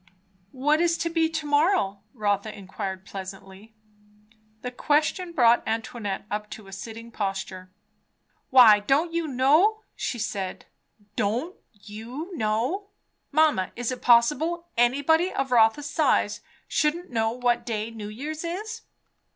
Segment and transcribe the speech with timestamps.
[0.51, 3.75] "What is to be to morrow?" Rotha inquired pleasantly.
[4.63, 7.71] The question brought Antoinette up to a sitting posture.
[8.49, 10.65] "Why don't you know?" she said.
[11.15, 12.87] "Don't you know?
[13.31, 18.81] Mamma, is it possible anybody of Rotha's size shouldn't know what day New Year's is?"